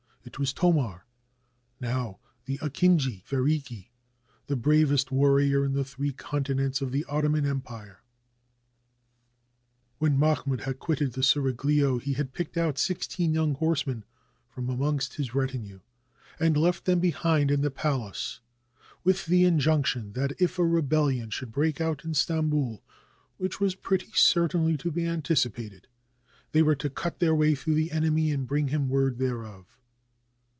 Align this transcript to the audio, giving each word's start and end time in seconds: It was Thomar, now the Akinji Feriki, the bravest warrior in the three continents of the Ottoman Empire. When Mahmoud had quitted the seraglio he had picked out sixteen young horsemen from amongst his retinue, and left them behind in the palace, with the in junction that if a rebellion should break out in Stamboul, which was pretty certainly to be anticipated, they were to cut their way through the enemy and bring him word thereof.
It 0.23 0.37
was 0.37 0.53
Thomar, 0.53 1.03
now 1.79 2.19
the 2.45 2.59
Akinji 2.59 3.23
Feriki, 3.23 3.89
the 4.45 4.55
bravest 4.55 5.11
warrior 5.11 5.65
in 5.65 5.73
the 5.73 5.83
three 5.83 6.11
continents 6.11 6.79
of 6.79 6.91
the 6.91 7.03
Ottoman 7.05 7.43
Empire. 7.43 8.03
When 9.97 10.17
Mahmoud 10.19 10.61
had 10.61 10.77
quitted 10.77 11.13
the 11.13 11.23
seraglio 11.23 11.97
he 11.97 12.13
had 12.13 12.33
picked 12.33 12.55
out 12.55 12.77
sixteen 12.77 13.33
young 13.33 13.55
horsemen 13.55 14.05
from 14.47 14.69
amongst 14.69 15.15
his 15.15 15.33
retinue, 15.33 15.79
and 16.39 16.55
left 16.55 16.85
them 16.85 16.99
behind 16.99 17.49
in 17.49 17.61
the 17.61 17.71
palace, 17.71 18.41
with 19.03 19.25
the 19.25 19.43
in 19.43 19.59
junction 19.59 20.13
that 20.13 20.39
if 20.39 20.59
a 20.59 20.63
rebellion 20.65 21.31
should 21.31 21.51
break 21.51 21.81
out 21.81 22.05
in 22.05 22.13
Stamboul, 22.13 22.83
which 23.37 23.59
was 23.59 23.73
pretty 23.73 24.11
certainly 24.13 24.77
to 24.77 24.91
be 24.91 25.03
anticipated, 25.03 25.87
they 26.51 26.61
were 26.61 26.75
to 26.75 26.91
cut 26.91 27.17
their 27.19 27.33
way 27.33 27.55
through 27.55 27.73
the 27.75 27.91
enemy 27.91 28.31
and 28.31 28.47
bring 28.47 28.67
him 28.67 28.87
word 28.87 29.17
thereof. 29.17 29.79